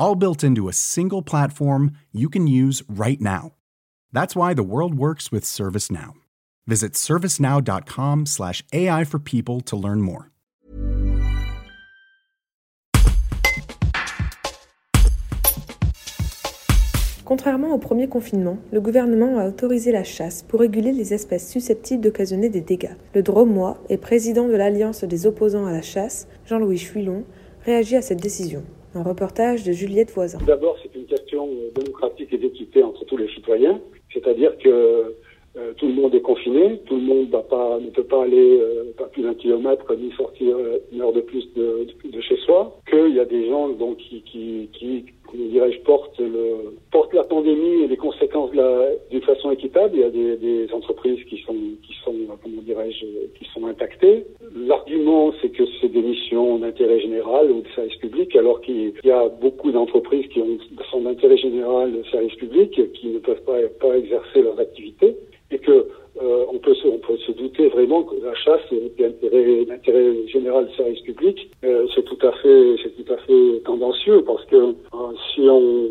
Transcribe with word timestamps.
all 0.00 0.16
built 0.16 0.42
into 0.42 0.68
a 0.68 0.72
single 0.72 1.22
platform 1.22 1.92
you 2.10 2.28
can 2.28 2.48
use 2.48 2.82
right 2.88 3.20
now. 3.20 3.52
That's 4.12 4.34
why 4.34 4.54
the 4.54 4.64
world 4.64 4.94
works 4.94 5.30
with 5.30 5.44
ServiceNow. 5.44 6.14
Visit 6.66 6.94
servicenow.com/slash 6.94 8.64
AI 8.72 9.04
for 9.04 9.20
people 9.20 9.60
to 9.60 9.76
learn 9.76 10.00
more. 10.00 10.30
Contrairement 17.30 17.72
au 17.72 17.78
premier 17.78 18.08
confinement, 18.08 18.58
le 18.72 18.80
gouvernement 18.80 19.38
a 19.38 19.46
autorisé 19.46 19.92
la 19.92 20.02
chasse 20.02 20.42
pour 20.42 20.58
réguler 20.58 20.90
les 20.90 21.14
espèces 21.14 21.48
susceptibles 21.48 22.02
d'occasionner 22.02 22.48
des 22.48 22.60
dégâts. 22.60 22.96
Le 23.14 23.22
Dromois 23.22 23.78
et 23.88 23.98
président 23.98 24.48
de 24.48 24.56
l'Alliance 24.56 25.04
des 25.04 25.26
opposants 25.26 25.64
à 25.64 25.70
la 25.70 25.80
chasse, 25.80 26.26
Jean-Louis 26.44 26.78
Chuilon, 26.78 27.22
réagit 27.64 27.94
à 27.94 28.02
cette 28.02 28.20
décision. 28.20 28.64
Un 28.94 29.04
reportage 29.04 29.62
de 29.62 29.72
Juliette 29.72 30.10
Voisin. 30.10 30.38
D'abord, 30.44 30.76
c'est 30.82 30.92
une 30.98 31.06
question 31.06 31.48
démocratique 31.76 32.32
et 32.32 32.38
d'équité 32.38 32.82
entre 32.82 33.04
tous 33.04 33.16
les 33.16 33.28
citoyens. 33.28 33.80
C'est-à-dire 34.12 34.58
que 34.58 35.14
euh, 35.56 35.72
tout 35.76 35.88
le 35.88 35.94
monde 35.94 36.14
est 36.14 36.20
confiné, 36.20 36.80
tout 36.86 36.94
le 36.94 37.02
monde 37.02 37.26
ne 37.30 37.90
peut 37.90 38.04
pas 38.04 38.22
aller 38.22 38.58
euh, 38.60 38.92
pas 38.96 39.06
plus 39.06 39.22
d'un 39.22 39.34
kilomètre 39.34 39.92
ni 39.96 40.12
sortir 40.12 40.56
euh, 40.56 40.78
une 40.92 41.00
heure 41.02 41.12
de 41.12 41.20
plus 41.20 41.52
de, 41.54 41.86
chez 42.20 42.36
soi. 42.38 42.78
Qu'il 42.88 43.14
y 43.14 43.20
a 43.20 43.24
des 43.24 43.48
gens 43.48 43.68
donc 43.70 43.96
qui, 43.98 44.68
comment 45.26 45.46
dirais-je, 45.46 45.80
portent, 45.80 46.20
la 47.12 47.24
pandémie 47.24 47.82
et 47.82 47.88
les 47.88 47.96
conséquences 47.96 48.52
d'une 49.10 49.22
façon 49.22 49.50
équitable. 49.50 49.94
Il 49.94 50.00
y 50.00 50.04
a 50.04 50.10
des, 50.10 50.36
des 50.36 50.72
entreprises 50.72 51.24
qui 51.24 51.38
sont, 51.38 51.56
qui 51.82 51.94
sont, 52.04 52.14
comment 52.42 52.62
dirais-je, 52.62 53.06
qui 53.36 53.44
sont 53.52 53.66
impactées. 53.66 54.26
Que 55.60 55.66
c'est 55.78 55.92
des 55.92 56.00
missions 56.00 56.56
d'intérêt 56.56 57.00
général 57.00 57.50
ou 57.50 57.60
de 57.60 57.68
service 57.74 57.96
public, 57.96 58.34
alors 58.34 58.62
qu'il 58.62 58.94
y 59.04 59.10
a 59.10 59.28
beaucoup 59.28 59.70
d'entreprises 59.70 60.26
qui 60.28 60.40
ont, 60.40 60.56
sont 60.90 61.02
d'intérêt 61.02 61.36
général, 61.36 61.92
de 61.92 62.02
service 62.04 62.34
public, 62.36 62.80
qui 62.94 63.08
ne 63.08 63.18
peuvent 63.18 63.42
pas, 63.42 63.58
pas 63.78 63.98
exercer 63.98 64.40
leurs 64.40 64.58
activités 64.58 65.18
et 65.50 65.58
que 65.58 65.86
euh, 66.22 66.44
on, 66.50 66.58
peut 66.58 66.74
se, 66.74 66.88
on 66.88 66.98
peut 66.98 67.18
se 67.18 67.32
douter 67.32 67.68
vraiment 67.68 68.04
que 68.04 68.14
la 68.24 68.34
chasse 68.36 68.62
l'intérêt 68.98 70.26
général 70.28 70.66
du 70.66 70.74
service 70.76 71.00
public, 71.02 71.50
euh, 71.62 71.86
c'est 71.94 72.04
tout 72.04 72.26
à 72.26 72.32
fait 72.32 72.76
c'est 72.82 73.04
tout 73.04 73.12
à 73.12 73.16
fait 73.18 73.60
tendancieux 73.66 74.22
parce 74.22 74.44
que 74.46 74.56
euh, 74.56 74.72
si 75.34 75.42
on 75.42 75.90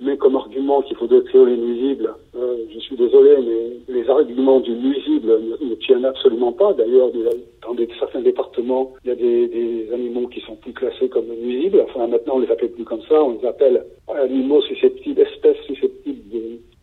met 0.00 0.16
comme 0.16 0.36
argument 0.36 0.82
qu'il 0.82 0.96
faut 0.96 1.06
détruire 1.06 1.44
les 1.44 1.56
nuisibles, 1.56 2.14
je 2.74 2.80
suis 2.80 2.96
désolé, 2.96 3.36
mais 3.46 3.94
les 3.94 4.08
arguments 4.10 4.60
du 4.60 4.72
nuisible 4.72 5.40
ne, 5.60 5.74
tiennent 5.76 6.04
absolument 6.04 6.52
pas. 6.52 6.72
D'ailleurs, 6.72 7.10
dans 7.62 7.76
certains 7.98 8.20
départements, 8.20 8.92
il 9.04 9.08
y 9.08 9.12
a 9.12 9.14
des, 9.14 9.88
animaux 9.92 10.26
qui 10.26 10.40
sont 10.40 10.56
plus 10.56 10.72
classés 10.72 11.08
comme 11.08 11.26
nuisibles. 11.26 11.84
Enfin, 11.84 12.06
maintenant, 12.06 12.36
on 12.36 12.40
les 12.40 12.50
appelle 12.50 12.70
plus 12.70 12.84
comme 12.84 13.02
ça. 13.02 13.22
On 13.22 13.38
les 13.40 13.46
appelle 13.46 13.84
animaux 14.08 14.60
susceptibles, 14.62 15.20
espèces 15.20 15.60
susceptibles 15.66 16.22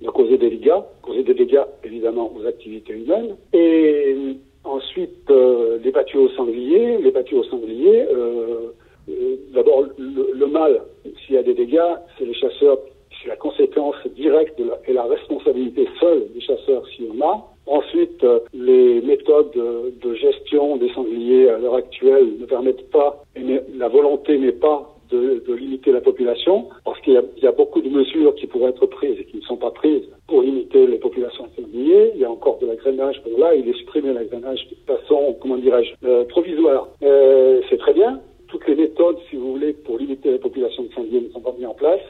de 0.02 0.09
causer 0.09 0.38
des 0.38 0.50
dégâts, 0.50 0.81
causer 1.02 1.23
des 1.23 1.33
dégâts 1.33 1.66
évidemment 1.83 2.31
aux 2.36 2.45
activités 2.45 2.94
humaines. 2.94 3.36
Et 3.53 4.16
ensuite, 4.64 5.30
euh, 5.30 5.78
les 5.83 5.92
battus 5.92 6.17
aux 6.17 6.30
sangliers. 6.30 6.98
Les 6.99 7.11
battus 7.11 7.38
aux 7.38 7.44
sangliers, 7.44 8.05
euh, 8.10 8.71
euh, 9.10 9.36
d'abord, 9.54 9.86
le, 9.98 10.48
mal, 10.48 10.82
s'il 11.26 11.36
y 11.36 11.38
a 11.38 11.44
des 11.44 11.54
dégâts, 11.54 11.95
c'est 12.17 12.26
les 12.26 12.33
chasseurs, 12.33 12.80
c'est 13.21 13.30
la 13.30 13.36
conséquence 13.36 13.95
directe 14.15 14.58
de 14.59 14.65
la, 14.65 14.80
et 14.87 14.93
la 14.93 15.04
responsabilité 15.04 15.87
seule 15.99 16.27
des 16.33 16.42
chasseurs 16.42 16.87
s'il 16.89 17.05
y 17.05 17.21
en 17.21 17.27
a. 17.27 17.48
Ensuite, 17.67 18.26
les 18.54 19.02
méthodes 19.02 19.52
de, 19.54 20.14
gestion 20.15 20.77
des 20.77 20.89
sangliers 20.93 21.49
à 21.49 21.58
l'heure 21.58 21.76
actuelle 21.76 22.27
ne 22.39 22.45
permettent 22.45 22.89
pas, 22.89 23.23
et 23.36 23.42
la 23.76 23.87
volonté 23.87 24.37
n'est 24.37 24.52
pas 24.52 24.92
de, 25.09 25.43
de, 25.48 25.54
limiter 25.54 25.92
la 25.92 26.02
population, 26.02 26.67
parce 26.86 26.99
qu'il 27.02 27.14
y, 27.14 27.48
a 27.48 27.52
beaucoup 27.52 27.82
de 27.82 27.89
mesures 27.89 28.33
qui 28.36 28.48
pourraient 28.48 28.70
être 28.70 28.86
prises 28.86 29.20
et 29.20 29.26
qui 29.26 29.38
ne 29.38 29.42
sont 29.42 29.58
pas 29.58 29.71
prises 29.71 30.08
pour 30.27 30.42
limiter 30.42 30.88
les 30.88 30.98
populations 30.98 31.48
sangliers. 31.55 32.11
Il 32.15 32.21
y 32.21 32.26
a 32.26 32.32
encore 32.32 32.59
de 32.59 32.67
l'agrénage, 32.67 33.21
pour 33.21 33.38
là, 33.39 33.53
il 33.53 33.67
est 33.67 33.77
supprimé 33.77 34.14
l'agrénage 34.14 34.67
de 34.70 34.93
façon, 34.93 35.36
comment 35.42 35.58
dirais-je, 35.58 35.93
euh, 36.05 36.23
provisoire. 36.26 36.88
Euh, 37.03 37.61
c'est 37.70 37.77
très 37.77 37.93
bien. 37.93 38.21
Toutes 38.48 38.67
les 38.67 38.76
méthodes, 38.76 39.17
si 39.30 39.36
vous 39.36 39.53
voulez, 39.53 39.73
pour 39.73 39.98
limiter 39.98 40.32
les 40.32 40.39
populations 40.39 40.83
de 40.83 40.93
sangliers 40.93 41.21
ne 41.21 41.30
sont 41.30 41.42
pas 41.42 41.53
mises 41.58 41.67
en 41.67 41.73
place. 41.73 42.02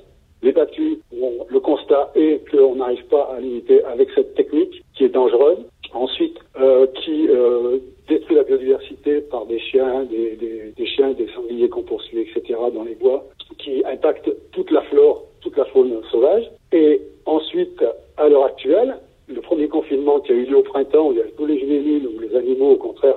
Les 0.44 0.52
battus, 0.52 0.98
bon, 1.12 1.46
le 1.48 1.60
constat 1.60 2.12
est 2.16 2.50
qu'on 2.50 2.76
n'arrive 2.76 3.06
pas 3.06 3.32
à 3.36 3.40
limiter 3.40 3.84
avec 3.84 4.10
cette 4.16 4.34
technique 4.36 4.84
qui 4.96 5.04
est 5.06 5.10
dangereuse. 5.10 5.60
Ensuite, 5.94 6.38
euh, 6.60 6.88
qui 7.04 7.28
euh, 7.28 7.78
détruit 8.08 8.38
la 8.38 8.44
biodiversité 8.44 9.20
par 9.22 9.46
des 9.46 9.60
chiens, 9.60 10.04
des, 10.06 10.38
des, 10.38 10.74
des 10.76 10.86
chiens, 10.86 11.12
des 11.12 11.28
sangliers 11.36 11.68
qu'on 11.68 11.84
poursuit, 11.84 12.22
etc. 12.22 12.58
dans 12.74 12.84
les 12.84 12.96
bois, 12.96 13.26
qui 13.58 13.84
impacte 13.86 14.32
toute 14.52 14.72
la 14.72 14.82
flore, 14.84 15.26
toute 15.42 15.58
la 15.58 15.66
faune 15.66 16.02
sauvage. 16.10 16.50
Et 16.72 17.02
ensuite, 17.26 17.84
à 18.18 18.30
l'heure 18.30 18.46
actuelle, 18.46 18.96
le 19.28 19.42
premier 19.42 19.68
confinement 19.68 20.20
qui 20.22 20.32
a 20.32 20.36
eu 20.36 20.46
lieu 20.46 20.58
au 20.58 20.64
printemps, 20.64 21.10
où 21.10 21.12
il 21.12 21.18
y 21.18 21.22
avait 21.22 21.32
tous 21.32 21.46
les 21.46 21.60
juvéniles, 21.60 22.08
où 22.08 22.20
les 22.20 22.36
animaux, 22.36 22.72
au 22.72 22.78
contraire, 22.78 23.16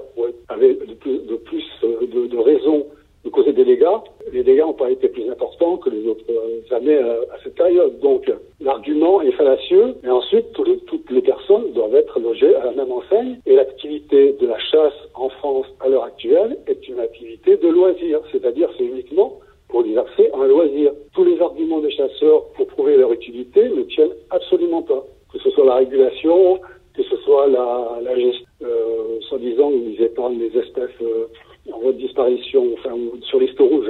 avaient 0.49 0.75
de 0.75 0.95
plus, 0.95 1.19
de, 1.19 1.37
plus 1.37 1.65
euh, 1.85 2.07
de, 2.07 2.27
de 2.27 2.39
raisons 2.39 2.87
de 3.25 3.31
causer 3.31 3.53
des 3.53 3.65
dégâts. 3.65 3.99
Les 4.33 4.43
dégâts 4.43 4.61
n'ont 4.61 4.73
pas 4.73 4.91
été 4.91 5.09
plus 5.09 5.29
importants 5.31 5.77
que 5.77 5.91
les 5.91 6.07
autres 6.07 6.25
euh, 6.31 6.77
années 6.77 6.99
à, 6.99 7.39
cette 7.43 7.55
période. 7.55 7.99
Donc, 8.01 8.31
l'argument 8.61 9.21
est 9.23 9.33
fallacieux. 9.33 9.95
Et 10.03 10.09
ensuite, 10.09 10.53
toutes 10.53 11.11
les 11.11 11.23
personnes 11.23 11.73
doivent 11.73 11.95
être 11.95 12.19
logées 12.19 12.55
à 12.57 12.65
la 12.67 12.73
même 12.73 12.93
enseigne. 12.93 13.39
Et 13.47 13.55
l'activité 13.55 14.33
de 14.41 14.47
la 14.47 14.59
chasse 14.59 14.95
en 15.15 15.29
France 15.29 15.67
à 15.81 15.89
l'heure 15.89 16.05
actuelle 16.05 16.59
est 16.67 16.89
une 16.89 17.01
activité 17.01 17.57
de 17.57 17.69
loisir. 17.69 18.21
C'est-à-dire, 18.33 18.69
c'est 18.79 18.85
uniquement 18.85 19.41
pour 19.69 19.85
exercer 19.85 20.31
un 20.35 20.47
loisir. 20.47 20.93
Tous 21.15 21.25
les 21.25 21.41
arguments 21.41 21.81
des 21.81 21.91
chasseurs 21.91 22.45
pour 22.57 22.67
prouver 22.69 22.97
leur 22.97 23.13
utilité 23.13 23.69
ne 23.69 23.83
tiennent 23.83 24.15
absolument 24.31 24.83
pas. 24.83 25.05
Que 25.33 25.39
ce 25.41 25.51
soit 25.51 25.65
la 25.65 25.75
régulation, 25.75 26.61
que 26.95 27.03
ce 27.03 27.17
soit 27.19 27.49
la, 27.49 28.15
gestion, 28.15 28.47
euh, 28.63 29.21
soi-disant, 29.29 29.73
ils 29.73 30.01
épargnent 30.01 30.39
les 30.39 30.57
espèces 30.57 30.91
euh, 31.03 31.27
en 31.73 31.81
voie 31.81 31.93
de 31.93 31.99
disparition, 31.99 32.69
enfin, 32.75 32.95
sur 33.23 33.41
liste 33.41 33.59
rouge, 33.59 33.84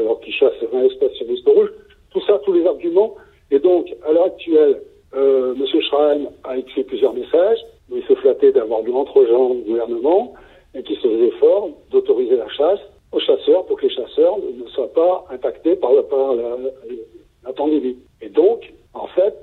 chassent 0.45 0.71
20 0.71 0.85
espèces 0.85 1.13
sur 1.13 1.27
liste 1.27 1.49
rouge. 1.49 1.71
Tout 2.11 2.21
ça, 2.27 2.39
tous 2.45 2.53
les 2.53 2.67
arguments. 2.67 3.15
Et 3.51 3.59
donc, 3.59 3.95
à 4.07 4.13
l'heure 4.13 4.27
actuelle, 4.27 4.83
euh, 5.15 5.55
M. 5.55 5.81
Schrein 5.83 6.21
a 6.45 6.57
écrit 6.57 6.85
plusieurs 6.85 7.15
messages 7.15 7.59
où 7.91 7.97
il 7.97 8.05
se 8.05 8.15
flattait 8.15 8.53
d'avoir 8.53 8.83
de 8.83 8.91
l'entre-gens 8.91 9.51
au 9.51 9.55
gouvernement 9.55 10.35
et 10.75 10.83
qui 10.83 10.95
se 10.97 11.09
faisait 11.09 11.31
fort 11.39 11.71
d'autoriser 11.91 12.37
la 12.37 12.49
chasse 12.49 12.81
aux 13.13 13.21
chasseurs 13.21 13.65
pour 13.67 13.79
que 13.79 13.87
les 13.87 13.95
chasseurs 13.95 14.39
ne 14.39 14.67
soient 14.71 14.93
pas 14.93 15.25
impactés 15.31 15.77
par, 15.77 15.91
par 16.09 16.35
la, 16.35 16.57
la 17.45 17.53
pandémie. 17.53 17.99
Et 18.21 18.29
donc, 18.29 18.73
en 18.93 19.07
fait, 19.09 19.37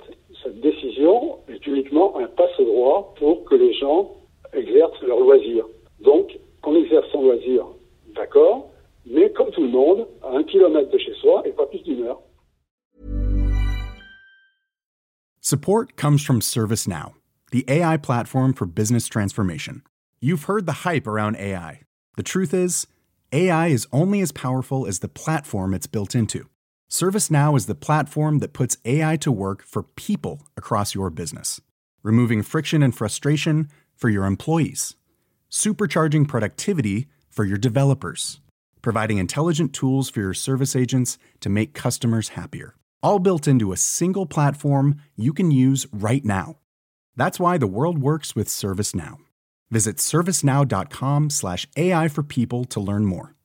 cette 0.44 0.59
décision 0.59 1.38
est 1.47 1.66
uniquement 1.67 2.17
un 2.17 2.28
passe-droit 2.28 3.13
pour 3.17 3.45
que 3.45 3.56
les 3.56 3.73
gens 3.73 4.11
exercent 4.53 5.01
leur 5.03 5.19
loisir. 5.19 5.66
Donc, 6.01 6.38
qu'on 6.61 6.75
exerce 6.75 7.07
son 7.11 7.22
loisir 7.22 7.66
D'accord 8.16 8.69
Mais 9.06 9.29
comme 9.29 9.51
tout 9.51 9.61
le 9.61 9.69
monde, 9.69 10.06
un 10.31 10.43
kilomètre 10.43 10.91
de 10.91 10.97
chez 10.97 11.13
soi 11.21 11.43
et 11.45 11.51
pas 11.51 11.65
plus 11.67 11.83
d'une 11.83 12.03
heure. 12.03 12.21
Support 15.41 15.95
comes 15.95 16.23
from 16.23 16.39
ServiceNow, 16.39 17.13
the 17.51 17.66
AI 17.67 17.97
platform 17.97 18.53
for 18.53 18.66
business 18.66 19.07
transformation. 19.07 19.81
You've 20.22 20.43
heard 20.43 20.66
the 20.66 20.83
hype 20.85 21.07
around 21.07 21.35
AI. 21.37 21.81
The 22.16 22.23
truth 22.23 22.53
is, 22.53 22.87
AI 23.31 23.67
is 23.67 23.87
only 23.91 24.22
as 24.22 24.31
powerful 24.31 24.85
as 24.85 24.99
the 24.99 25.07
platform 25.07 25.73
it's 25.73 25.87
built 25.87 26.16
into. 26.16 26.47
ServiceNow 26.89 27.57
is 27.57 27.66
the 27.66 27.75
platform 27.75 28.39
that 28.39 28.53
puts 28.53 28.77
AI 28.85 29.16
to 29.17 29.31
work 29.31 29.63
for 29.63 29.84
people 29.84 30.43
across 30.57 30.93
your 30.93 31.09
business, 31.09 31.59
removing 32.03 32.43
friction 32.43 32.84
and 32.84 32.93
frustration 32.95 33.69
for 33.95 34.09
your 34.09 34.25
employees, 34.25 34.95
supercharging 35.49 36.27
productivity 36.27 37.07
for 37.29 37.45
your 37.45 37.57
developers, 37.57 38.41
providing 38.81 39.17
intelligent 39.17 39.73
tools 39.73 40.09
for 40.09 40.22
your 40.22 40.33
service 40.33 40.75
agents 40.75 41.17
to 41.39 41.49
make 41.49 41.73
customers 41.73 42.29
happier. 42.29 42.75
All 43.03 43.19
built 43.19 43.47
into 43.47 43.72
a 43.72 43.78
single 43.78 44.25
platform 44.25 44.95
you 45.16 45.33
can 45.33 45.51
use 45.51 45.85
right 45.91 46.25
now. 46.25 46.57
That's 47.16 47.39
why 47.39 47.57
the 47.57 47.67
world 47.67 47.99
works 47.99 48.35
with 48.35 48.47
ServiceNow. 48.47 49.17
Visit 49.69 49.97
servicenow.com/ai 49.97 52.07
for 52.07 52.23
people 52.23 52.66
to 52.66 52.79
learn 52.79 53.05
more. 53.05 53.35